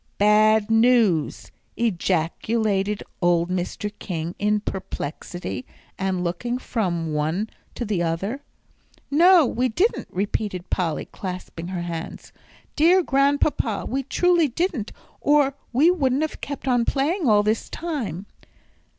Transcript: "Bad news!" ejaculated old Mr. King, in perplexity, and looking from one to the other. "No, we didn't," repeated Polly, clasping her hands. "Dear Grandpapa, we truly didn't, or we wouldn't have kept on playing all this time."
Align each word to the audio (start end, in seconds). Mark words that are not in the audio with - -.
"Bad 0.17 0.71
news!" 0.71 1.51
ejaculated 1.77 3.03
old 3.21 3.51
Mr. 3.51 3.91
King, 3.99 4.33
in 4.39 4.59
perplexity, 4.59 5.63
and 5.95 6.23
looking 6.23 6.57
from 6.57 7.13
one 7.13 7.51
to 7.75 7.85
the 7.85 8.01
other. 8.01 8.41
"No, 9.11 9.45
we 9.45 9.69
didn't," 9.69 10.07
repeated 10.09 10.71
Polly, 10.71 11.05
clasping 11.05 11.67
her 11.67 11.83
hands. 11.83 12.33
"Dear 12.75 13.03
Grandpapa, 13.03 13.85
we 13.87 14.01
truly 14.01 14.47
didn't, 14.47 14.91
or 15.19 15.53
we 15.71 15.91
wouldn't 15.91 16.23
have 16.23 16.41
kept 16.41 16.67
on 16.67 16.83
playing 16.83 17.29
all 17.29 17.43
this 17.43 17.69
time." 17.69 18.25